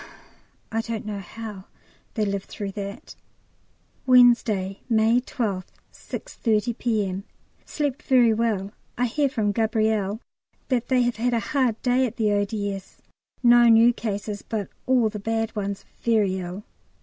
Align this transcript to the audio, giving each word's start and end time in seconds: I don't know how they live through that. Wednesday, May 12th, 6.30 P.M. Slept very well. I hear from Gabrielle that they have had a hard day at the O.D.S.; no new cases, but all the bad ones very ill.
I 0.71 0.81
don't 0.81 1.05
know 1.05 1.19
how 1.19 1.65
they 2.15 2.25
live 2.25 2.45
through 2.45 2.71
that. 2.71 3.15
Wednesday, 4.07 4.81
May 4.89 5.19
12th, 5.21 5.67
6.30 5.93 6.75
P.M. 6.79 7.23
Slept 7.67 8.01
very 8.01 8.33
well. 8.33 8.71
I 8.97 9.05
hear 9.05 9.29
from 9.29 9.51
Gabrielle 9.51 10.19
that 10.69 10.87
they 10.87 11.03
have 11.03 11.17
had 11.17 11.35
a 11.35 11.39
hard 11.53 11.79
day 11.83 12.07
at 12.07 12.15
the 12.15 12.31
O.D.S.; 12.31 12.97
no 13.43 13.67
new 13.69 13.93
cases, 13.93 14.41
but 14.41 14.69
all 14.87 15.07
the 15.09 15.19
bad 15.19 15.55
ones 15.55 15.85
very 15.99 16.39
ill. 16.39 16.63